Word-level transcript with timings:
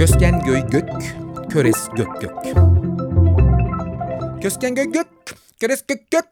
Kösken 0.00 0.44
göy 0.44 0.60
gök, 0.70 0.90
köres 1.50 1.88
gök 1.96 2.20
gök. 2.20 2.32
Kösken 4.42 4.74
göy 4.74 4.92
gök, 4.92 5.06
köres 5.60 5.84
gök 5.88 6.10
gök. 6.10 6.26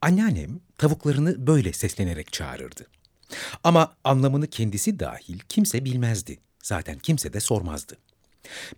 Anneannem 0.00 0.60
tavuklarını 0.78 1.46
böyle 1.46 1.72
seslenerek 1.72 2.32
çağırırdı. 2.32 2.86
Ama 3.64 3.96
anlamını 4.04 4.46
kendisi 4.46 4.98
dahil 4.98 5.38
kimse 5.48 5.84
bilmezdi. 5.84 6.38
Zaten 6.62 6.98
kimse 6.98 7.32
de 7.32 7.40
sormazdı. 7.40 7.96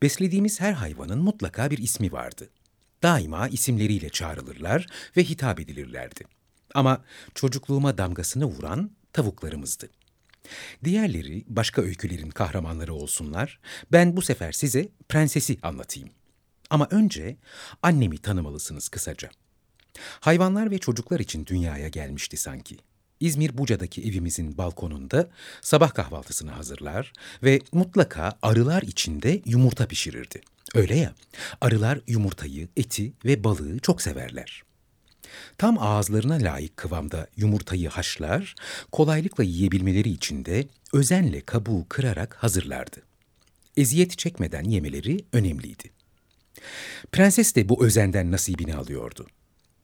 Beslediğimiz 0.02 0.60
her 0.60 0.72
hayvanın 0.72 1.18
mutlaka 1.18 1.70
bir 1.70 1.78
ismi 1.78 2.12
vardı. 2.12 2.48
Daima 3.02 3.48
isimleriyle 3.48 4.08
çağrılırlar 4.08 4.86
ve 5.16 5.24
hitap 5.24 5.60
edilirlerdi. 5.60 6.24
Ama 6.74 7.04
çocukluğuma 7.34 7.98
damgasını 7.98 8.44
vuran 8.44 8.90
tavuklarımızdı. 9.12 9.88
Diğerleri 10.84 11.44
başka 11.46 11.82
öykülerin 11.82 12.30
kahramanları 12.30 12.94
olsunlar. 12.94 13.60
Ben 13.92 14.16
bu 14.16 14.22
sefer 14.22 14.52
size 14.52 14.88
prensesi 15.08 15.58
anlatayım. 15.62 16.10
Ama 16.70 16.88
önce 16.90 17.36
annemi 17.82 18.18
tanımalısınız 18.18 18.88
kısaca. 18.88 19.30
Hayvanlar 20.20 20.70
ve 20.70 20.78
çocuklar 20.78 21.20
için 21.20 21.46
dünyaya 21.46 21.88
gelmişti 21.88 22.36
sanki. 22.36 22.76
İzmir 23.20 23.58
Buca'daki 23.58 24.02
evimizin 24.02 24.58
balkonunda 24.58 25.30
sabah 25.60 25.94
kahvaltısını 25.94 26.50
hazırlar 26.50 27.12
ve 27.42 27.60
mutlaka 27.72 28.38
arılar 28.42 28.82
içinde 28.82 29.42
yumurta 29.46 29.86
pişirirdi. 29.86 30.40
Öyle 30.74 30.96
ya, 30.96 31.14
arılar 31.60 32.00
yumurtayı, 32.06 32.68
eti 32.76 33.12
ve 33.24 33.44
balığı 33.44 33.78
çok 33.78 34.02
severler. 34.02 34.62
Tam 35.58 35.78
ağızlarına 35.78 36.34
layık 36.34 36.76
kıvamda 36.76 37.26
yumurtayı 37.36 37.88
haşlar, 37.88 38.54
kolaylıkla 38.92 39.44
yiyebilmeleri 39.44 40.10
için 40.10 40.44
de 40.44 40.68
özenle 40.92 41.40
kabuğu 41.40 41.86
kırarak 41.88 42.34
hazırlardı. 42.34 43.02
Eziyet 43.76 44.18
çekmeden 44.18 44.64
yemeleri 44.64 45.24
önemliydi. 45.32 45.90
Prenses 47.12 47.54
de 47.54 47.68
bu 47.68 47.84
özenden 47.84 48.32
nasibini 48.32 48.74
alıyordu. 48.74 49.26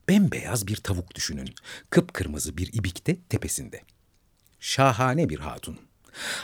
Bembeyaz 0.09 0.67
bir 0.67 0.75
tavuk 0.75 1.15
düşünün, 1.15 1.55
kıpkırmızı 1.89 2.57
bir 2.57 2.73
ibikte 2.73 3.15
tepesinde. 3.29 3.81
Şahane 4.59 5.29
bir 5.29 5.39
hatun. 5.39 5.79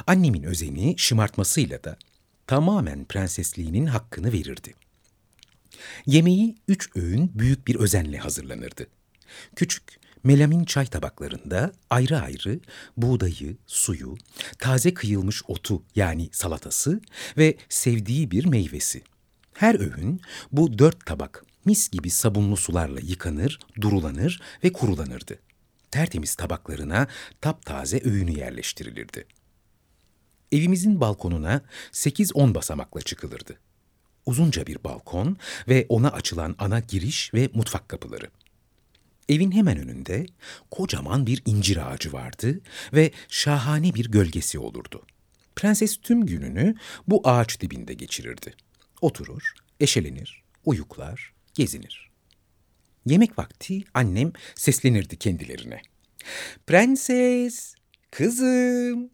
Annemin 0.08 0.44
özeni 0.44 0.96
şımartmasıyla 0.98 1.84
da 1.84 1.98
tamamen 2.48 3.06
prensesliğinin 3.06 3.86
hakkını 3.86 4.34
verirdi. 4.34 4.74
Yemeği 6.06 6.56
üç 6.68 6.90
öğün 6.96 7.32
büyük 7.34 7.68
bir 7.68 7.76
özenle 7.76 8.18
hazırlanırdı. 8.18 8.88
Küçük, 9.56 9.84
melamin 10.24 10.66
çay 10.66 10.86
tabaklarında 10.86 11.72
ayrı 11.90 12.20
ayrı 12.20 12.60
buğdayı, 12.98 13.58
suyu, 13.68 14.18
taze 14.60 14.94
kıyılmış 14.94 15.44
otu 15.48 15.84
yani 15.96 16.30
salatası 16.32 17.02
ve 17.38 17.58
sevdiği 17.70 18.32
bir 18.32 18.46
meyvesi. 18.46 19.02
Her 19.54 19.80
öğün 19.80 20.22
bu 20.52 20.80
dört 20.80 21.06
tabak 21.06 21.46
mis 21.66 21.90
gibi 21.90 22.10
sabunlu 22.10 22.58
sularla 22.58 23.00
yıkanır, 23.00 23.60
durulanır 23.82 24.42
ve 24.64 24.74
kurulanırdı. 24.74 25.40
Tertemiz 25.92 26.36
tabaklarına 26.36 27.08
taptaze 27.42 28.02
öğünü 28.04 28.38
yerleştirilirdi. 28.38 29.26
Evimizin 30.52 31.02
balkonuna 31.02 31.62
8-10 31.92 32.56
basamakla 32.56 33.02
çıkılırdı 33.02 33.60
uzunca 34.26 34.68
bir 34.68 34.84
balkon 34.84 35.38
ve 35.68 35.86
ona 35.90 36.12
açılan 36.12 36.56
ana 36.60 36.80
giriş 36.80 37.34
ve 37.34 37.50
mutfak 37.54 37.90
kapıları. 37.90 38.28
Evin 39.30 39.52
hemen 39.52 39.78
önünde 39.78 40.26
kocaman 40.72 41.28
bir 41.28 41.42
incir 41.46 41.92
ağacı 41.92 42.14
vardı 42.14 42.62
ve 42.94 43.12
şahane 43.30 43.94
bir 43.94 44.12
gölgesi 44.12 44.60
olurdu. 44.60 45.06
Prenses 45.56 45.98
tüm 45.98 46.26
gününü 46.26 46.76
bu 47.08 47.22
ağaç 47.24 47.62
dibinde 47.62 47.94
geçirirdi. 47.94 48.54
Oturur, 49.02 49.54
eşelenir, 49.80 50.44
uyuklar, 50.66 51.34
gezinir. 51.54 52.12
Yemek 53.06 53.40
vakti 53.40 53.84
annem 53.94 54.32
seslenirdi 54.56 55.18
kendilerine. 55.18 55.82
Prenses, 56.68 57.76
kızım, 58.12 59.10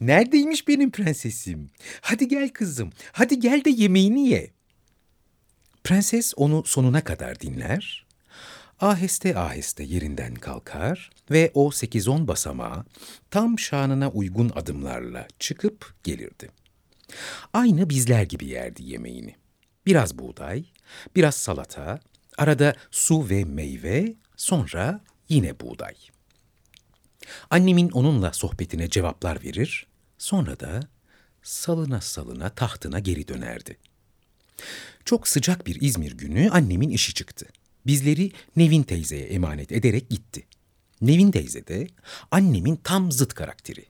Neredeymiş 0.00 0.68
benim 0.68 0.90
prensesim? 0.90 1.70
Hadi 2.00 2.28
gel 2.28 2.48
kızım, 2.48 2.92
hadi 3.12 3.40
gel 3.40 3.64
de 3.64 3.70
yemeğini 3.70 4.28
ye. 4.28 4.50
Prenses 5.84 6.32
onu 6.36 6.62
sonuna 6.66 7.04
kadar 7.04 7.40
dinler, 7.40 8.06
aheste 8.80 9.38
aheste 9.38 9.84
yerinden 9.84 10.34
kalkar 10.34 11.10
ve 11.30 11.50
o 11.54 11.70
sekiz 11.70 12.08
on 12.08 12.28
basamağa 12.28 12.84
tam 13.30 13.58
şanına 13.58 14.10
uygun 14.10 14.52
adımlarla 14.54 15.28
çıkıp 15.38 15.94
gelirdi. 16.04 16.50
Aynı 17.52 17.90
bizler 17.90 18.22
gibi 18.22 18.46
yerdi 18.46 18.82
yemeğini. 18.82 19.34
Biraz 19.86 20.18
buğday, 20.18 20.64
biraz 21.16 21.34
salata, 21.34 22.00
arada 22.38 22.74
su 22.90 23.30
ve 23.30 23.44
meyve, 23.44 24.14
sonra 24.36 25.00
yine 25.28 25.60
buğday. 25.60 25.94
Annemin 27.50 27.90
onunla 27.90 28.32
sohbetine 28.32 28.90
cevaplar 28.90 29.42
verir, 29.42 29.86
sonra 30.18 30.60
da 30.60 30.80
salına 31.42 32.00
salına 32.00 32.50
tahtına 32.50 32.98
geri 32.98 33.28
dönerdi. 33.28 33.76
Çok 35.04 35.28
sıcak 35.28 35.66
bir 35.66 35.80
İzmir 35.80 36.12
günü 36.12 36.50
annemin 36.50 36.90
işi 36.90 37.14
çıktı. 37.14 37.46
Bizleri 37.86 38.32
Nevin 38.56 38.82
teyzeye 38.82 39.26
emanet 39.26 39.72
ederek 39.72 40.10
gitti. 40.10 40.46
Nevin 41.00 41.30
teyze 41.30 41.66
de 41.66 41.86
annemin 42.30 42.76
tam 42.76 43.12
zıt 43.12 43.34
karakteri. 43.34 43.86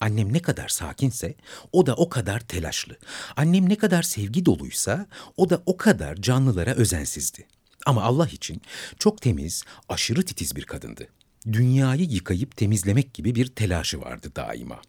Annem 0.00 0.32
ne 0.32 0.42
kadar 0.42 0.68
sakinse 0.68 1.34
o 1.72 1.86
da 1.86 1.94
o 1.94 2.08
kadar 2.08 2.40
telaşlı. 2.40 2.98
Annem 3.36 3.68
ne 3.68 3.76
kadar 3.76 4.02
sevgi 4.02 4.46
doluysa 4.46 5.06
o 5.36 5.50
da 5.50 5.62
o 5.66 5.76
kadar 5.76 6.16
canlılara 6.16 6.74
özensizdi. 6.74 7.46
Ama 7.86 8.02
Allah 8.02 8.26
için 8.26 8.62
çok 8.98 9.22
temiz, 9.22 9.64
aşırı 9.88 10.24
titiz 10.24 10.56
bir 10.56 10.64
kadındı 10.64 11.08
dünyayı 11.52 12.04
yıkayıp 12.04 12.56
temizlemek 12.56 13.14
gibi 13.14 13.34
bir 13.34 13.46
telaşı 13.46 14.00
vardı 14.00 14.32
daima. 14.36 14.80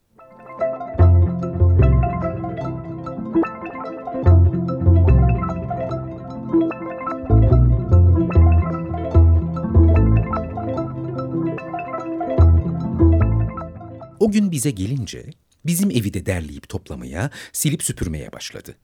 O 14.20 14.32
gün 14.32 14.52
bize 14.52 14.72
gelince 14.72 15.30
bizim 15.66 15.92
evi 15.92 16.14
de 16.14 16.26
derleyip 16.26 16.70
toplamaya, 16.70 17.32
silip 17.54 17.84
süpürmeye 17.84 18.32
başladı. 18.32 18.76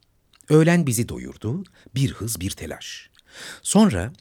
Öğlen 0.49 0.87
bizi 0.87 1.09
doyurdu, 1.09 1.63
bir 1.95 2.11
hız 2.11 2.41
bir 2.41 2.51
telaş. 2.51 3.09
Sonra 3.61 4.13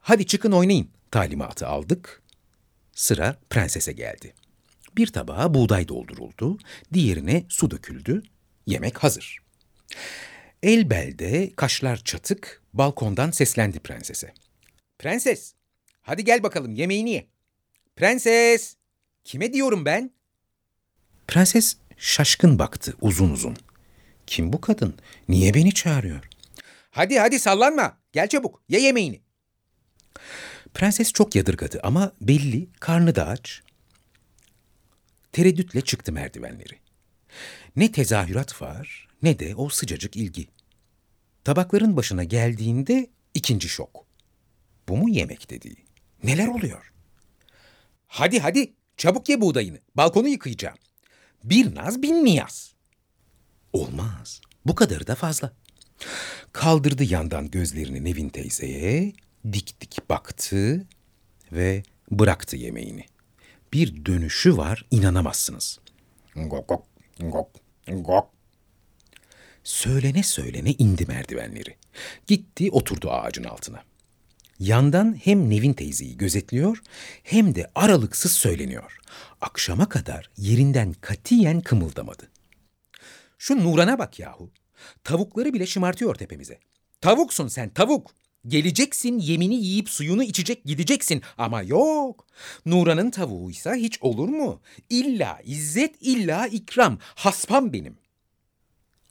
hadi 0.00 0.26
çıkın 0.26 0.52
oynayın 0.52 0.88
talimatı 1.10 1.66
aldık 1.66 2.22
Sıra 2.96 3.36
prensese 3.50 3.92
geldi. 3.92 4.34
Bir 4.96 5.06
tabağa 5.06 5.54
buğday 5.54 5.88
dolduruldu, 5.88 6.58
diğerine 6.92 7.44
su 7.48 7.70
döküldü. 7.70 8.22
Yemek 8.66 8.98
hazır. 8.98 9.38
El 10.62 10.90
belde, 10.90 11.52
kaşlar 11.56 11.96
çatık, 11.96 12.62
balkondan 12.74 13.30
seslendi 13.30 13.80
prensese. 13.80 14.34
Prenses, 14.98 15.54
hadi 16.02 16.24
gel 16.24 16.42
bakalım 16.42 16.74
yemeğini 16.74 17.10
ye. 17.10 17.26
Prenses, 17.96 18.76
kime 19.24 19.52
diyorum 19.52 19.84
ben? 19.84 20.10
Prenses 21.28 21.76
şaşkın 21.96 22.58
baktı 22.58 22.94
uzun 23.00 23.30
uzun. 23.30 23.56
Kim 24.26 24.52
bu 24.52 24.60
kadın? 24.60 24.98
Niye 25.28 25.54
beni 25.54 25.74
çağırıyor? 25.74 26.28
Hadi 26.90 27.18
hadi 27.18 27.38
sallanma. 27.38 27.98
Gel 28.12 28.28
çabuk. 28.28 28.62
Ye 28.68 28.80
yemeğini. 28.80 29.20
Prenses 30.76 31.12
çok 31.12 31.34
yadırgadı 31.34 31.80
ama 31.82 32.12
belli 32.20 32.68
karnı 32.80 33.14
da 33.14 33.26
aç. 33.26 33.62
Tereddütle 35.32 35.80
çıktı 35.80 36.12
merdivenleri. 36.12 36.78
Ne 37.76 37.92
tezahürat 37.92 38.62
var 38.62 39.08
ne 39.22 39.38
de 39.38 39.54
o 39.54 39.68
sıcacık 39.68 40.16
ilgi. 40.16 40.48
Tabakların 41.44 41.96
başına 41.96 42.24
geldiğinde 42.24 43.10
ikinci 43.34 43.68
şok. 43.68 44.06
Bu 44.88 44.96
mu 44.96 45.10
yemek 45.10 45.50
dediği? 45.50 45.76
Neler 46.24 46.46
oluyor? 46.46 46.92
Hadi 48.06 48.40
hadi 48.40 48.72
çabuk 48.96 49.28
ye 49.28 49.40
buğdayını. 49.40 49.78
Balkonu 49.94 50.28
yıkayacağım. 50.28 50.78
Bir 51.44 51.74
naz 51.74 52.02
bin 52.02 52.24
niyaz. 52.24 52.74
Olmaz. 53.72 54.40
Bu 54.66 54.74
kadarı 54.74 55.06
da 55.06 55.14
fazla. 55.14 55.52
Kaldırdı 56.52 57.04
yandan 57.04 57.50
gözlerini 57.50 58.04
Nevin 58.04 58.28
teyzeye, 58.28 59.12
dik 59.52 59.80
dik 59.80 60.10
baktı 60.10 60.86
ve 61.52 61.82
bıraktı 62.10 62.56
yemeğini. 62.56 63.04
Bir 63.72 64.06
dönüşü 64.06 64.56
var 64.56 64.86
inanamazsınız. 64.90 65.80
Gok 66.36 66.68
gok 66.68 66.86
gok 67.20 67.50
gok. 67.88 68.30
Söylene 69.64 70.22
söylene 70.22 70.72
indi 70.72 71.06
merdivenleri. 71.06 71.76
Gitti 72.26 72.70
oturdu 72.70 73.10
ağacın 73.10 73.44
altına. 73.44 73.82
Yandan 74.58 75.18
hem 75.24 75.50
Nevin 75.50 75.72
teyzeyi 75.72 76.16
gözetliyor 76.16 76.82
hem 77.22 77.54
de 77.54 77.70
aralıksız 77.74 78.32
söyleniyor. 78.32 78.98
Akşama 79.40 79.88
kadar 79.88 80.30
yerinden 80.36 80.92
katiyen 80.92 81.60
kımıldamadı. 81.60 82.28
Şu 83.38 83.64
Nuran'a 83.64 83.98
bak 83.98 84.18
yahu. 84.18 84.50
Tavukları 85.04 85.52
bile 85.52 85.66
şımartıyor 85.66 86.14
tepemize. 86.14 86.58
Tavuksun 87.00 87.48
sen 87.48 87.68
tavuk. 87.68 88.10
Geleceksin 88.48 89.18
yemini 89.18 89.54
yiyip 89.54 89.90
suyunu 89.90 90.22
içecek 90.22 90.64
gideceksin 90.64 91.22
ama 91.38 91.62
yok. 91.62 92.26
Nuran'ın 92.66 93.10
tavuğuysa 93.10 93.74
hiç 93.74 94.02
olur 94.02 94.28
mu? 94.28 94.60
İlla 94.90 95.40
izzet 95.44 95.94
illa 96.00 96.46
ikram 96.46 96.98
haspam 97.14 97.72
benim. 97.72 97.98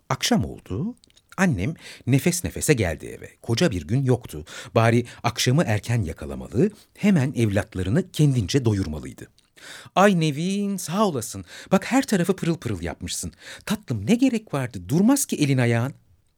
Akşam 0.09 0.45
oldu. 0.45 0.95
Annem 1.37 1.73
nefes 2.07 2.43
nefese 2.43 2.73
geldi 2.73 3.05
eve. 3.05 3.29
Koca 3.41 3.71
bir 3.71 3.87
gün 3.87 4.03
yoktu. 4.03 4.45
Bari 4.75 5.05
akşamı 5.23 5.63
erken 5.63 6.01
yakalamalı, 6.01 6.71
hemen 6.97 7.33
evlatlarını 7.35 8.11
kendince 8.11 8.65
doyurmalıydı. 8.65 9.27
Ay 9.95 10.19
Nevin 10.19 10.77
sağ 10.77 11.07
olasın. 11.07 11.45
Bak 11.71 11.85
her 11.85 12.07
tarafı 12.07 12.35
pırıl 12.35 12.57
pırıl 12.57 12.81
yapmışsın. 12.81 13.33
Tatlım 13.65 14.05
ne 14.05 14.15
gerek 14.15 14.53
vardı? 14.53 14.89
Durmaz 14.89 15.25
ki 15.25 15.35
elin 15.35 15.57
ayağın. 15.57 15.93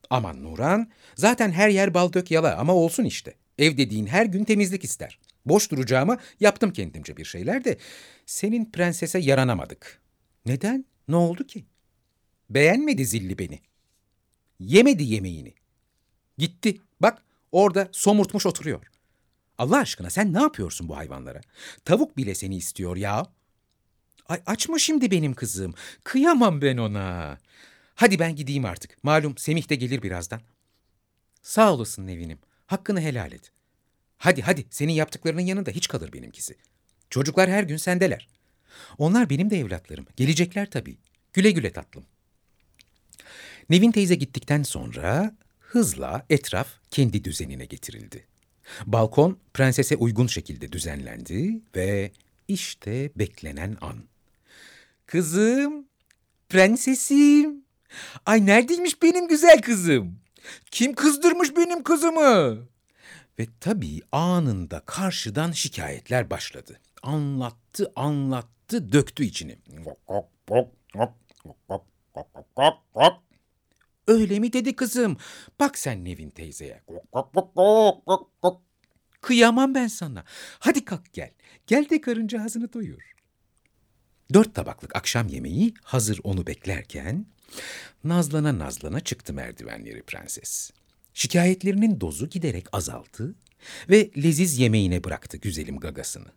Aman 0.10 0.44
Nuran, 0.44 0.92
zaten 1.16 1.52
her 1.52 1.70
yer 1.70 1.94
bal 1.94 2.14
dök 2.14 2.32
yala 2.32 2.58
ama 2.58 2.74
olsun 2.74 3.04
işte. 3.04 3.34
Ev 3.58 3.78
dediğin 3.78 4.08
her 4.08 4.26
gün 4.26 4.44
temizlik 4.44 4.84
ister. 4.84 5.20
Boş 5.46 5.72
duracağıma 5.72 6.18
yaptım 6.40 6.74
kendimce 6.74 7.18
bir 7.18 7.26
şeyler 7.26 7.64
de 7.64 7.78
senin 8.26 8.72
prensese 8.72 9.20
yaranamadık. 9.20 10.02
Neden? 10.46 10.86
Ne 11.08 11.16
oldu 11.16 11.48
ki? 11.48 11.66
Beğenmedi 12.50 13.06
zilli 13.06 13.38
beni. 13.38 13.60
Yemedi 14.60 15.04
yemeğini. 15.04 15.54
Gitti. 16.38 16.78
Bak 17.00 17.22
orada 17.52 17.90
somurtmuş 17.92 18.46
oturuyor. 18.46 18.86
Allah 19.58 19.78
aşkına 19.78 20.10
sen 20.10 20.34
ne 20.34 20.42
yapıyorsun 20.42 20.90
bu 20.90 20.98
hayvanlara? 20.98 21.42
Tavuk 21.86 22.18
bile 22.18 22.36
seni 22.36 22.58
istiyor 22.58 22.98
ya. 22.98 23.26
Ay 24.30 24.42
açma 24.46 24.80
şimdi 24.80 25.12
benim 25.12 25.34
kızım. 25.34 25.74
Kıyamam 26.04 26.62
ben 26.62 26.78
ona. 26.78 27.38
Hadi 27.98 28.20
ben 28.20 28.36
gideyim 28.36 28.66
artık. 28.66 29.04
Malum 29.04 29.38
Semih 29.38 29.70
de 29.70 29.76
gelir 29.76 30.04
birazdan. 30.04 30.42
Sağ 31.42 31.74
olasın 31.74 32.08
Nevin'im. 32.08 32.40
Hakkını 32.66 33.02
helal 33.02 33.32
et. 33.32 33.52
Hadi 34.18 34.42
hadi 34.42 34.66
senin 34.70 34.94
yaptıklarının 34.94 35.42
yanında 35.42 35.72
hiç 35.72 35.88
kalır 35.88 36.14
benimkisi. 36.14 36.56
Çocuklar 37.10 37.50
her 37.50 37.64
gün 37.64 37.78
sendeler. 37.78 38.28
Onlar 38.98 39.30
benim 39.30 39.50
de 39.50 39.60
evlatlarım. 39.60 40.06
Gelecekler 40.16 40.70
tabii. 40.70 40.98
Güle 41.34 41.52
güle 41.52 41.72
tatlım. 41.72 42.06
Nevin 43.70 43.92
teyze 43.92 44.16
gittikten 44.16 44.64
sonra 44.64 45.36
hızla 45.60 46.26
etraf 46.30 46.68
kendi 46.92 47.24
düzenine 47.24 47.66
getirildi. 47.66 48.28
Balkon 48.86 49.40
prensese 49.54 49.96
uygun 49.96 50.28
şekilde 50.28 50.72
düzenlendi 50.72 51.62
ve 51.76 52.12
işte 52.48 53.12
beklenen 53.16 53.78
an. 53.82 54.04
Kızım, 55.06 55.88
prensesim. 56.50 57.67
Ay 58.26 58.46
neredeymiş 58.46 59.02
benim 59.02 59.28
güzel 59.28 59.62
kızım? 59.62 60.20
Kim 60.72 60.96
kızdırmış 60.96 61.56
benim 61.56 61.84
kızımı? 61.84 62.68
Ve 63.40 63.48
tabii 63.60 64.02
anında 64.12 64.80
karşıdan 64.80 65.52
şikayetler 65.52 66.30
başladı. 66.30 66.80
Anlattı, 67.04 67.92
anlattı, 67.96 68.92
döktü 68.92 69.24
içini. 69.24 69.60
Öyle 74.08 74.40
mi 74.40 74.54
dedi 74.54 74.76
kızım? 74.76 75.18
Bak 75.60 75.78
sen 75.78 76.06
Nevin 76.06 76.30
teyzeye. 76.30 76.82
Kıyamam 79.22 79.76
ben 79.76 79.88
sana. 79.88 80.24
Hadi 80.60 80.86
kalk 80.86 81.14
gel. 81.14 81.32
Gel 81.68 81.90
de 81.90 82.02
karınca 82.02 82.44
ağzını 82.44 82.74
doyur. 82.74 83.14
Dört 84.34 84.56
tabaklık 84.56 84.96
akşam 84.96 85.28
yemeği 85.28 85.74
hazır 85.84 86.20
onu 86.24 86.48
beklerken 86.48 87.26
nazlana 88.04 88.60
nazlana 88.60 89.00
çıktı 89.00 89.34
merdivenleri 89.34 90.04
prenses. 90.04 90.72
Şikayetlerinin 91.14 92.02
dozu 92.02 92.30
giderek 92.30 92.66
azaldı 92.72 93.36
ve 93.90 94.12
leziz 94.18 94.60
yemeğine 94.60 95.04
bıraktı 95.04 95.38
güzelim 95.38 95.80
gagasını. 95.80 96.32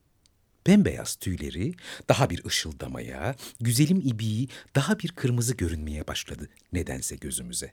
Bembeyaz 0.66 1.16
tüyleri 1.16 1.74
daha 2.08 2.30
bir 2.30 2.44
ışıldamaya, 2.44 3.34
güzelim 3.60 4.00
ibiği 4.04 4.48
daha 4.74 4.98
bir 4.98 5.08
kırmızı 5.08 5.54
görünmeye 5.54 6.06
başladı 6.06 6.48
nedense 6.72 7.16
gözümüze. 7.16 7.72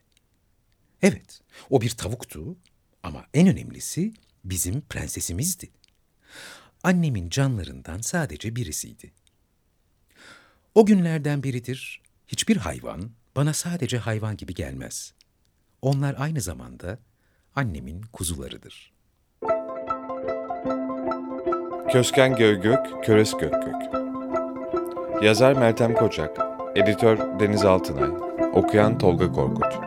Evet, 1.01 1.42
o 1.69 1.81
bir 1.81 1.89
tavuktu 1.89 2.57
ama 3.04 3.25
en 3.34 3.48
önemlisi 3.48 4.13
bizim 4.44 4.81
prensesimizdi. 4.81 5.69
Annemin 6.84 7.30
canlarından 7.30 8.01
sadece 8.01 8.56
birisiydi. 8.56 9.12
O 10.75 10.86
günlerden 10.86 11.44
biridir 11.44 12.01
hiçbir 12.28 12.57
hayvan 12.57 13.12
bana 13.38 13.54
sadece 13.54 13.98
hayvan 13.98 14.38
gibi 14.38 14.54
gelmez. 14.54 15.13
Onlar 15.81 16.16
aynı 16.19 16.42
zamanda 16.42 17.00
annemin 17.56 18.01
kuzularıdır. 18.13 18.94
Kösken 21.92 22.36
Göğgök, 22.36 23.04
Köres 23.04 23.31
Gökgök 23.31 23.75
Yazar 25.24 25.54
Meltem 25.54 25.95
Koçak 25.95 26.38
Editör 26.75 27.39
Deniz 27.39 27.66
Altınay 27.66 28.10
Okuyan 28.54 28.98
Tolga 28.98 29.31
Korkut 29.31 29.87